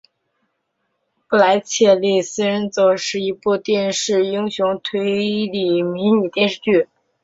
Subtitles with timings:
[1.29, 6.87] 布莱切利四人组是一部电视英国推理迷你电视剧。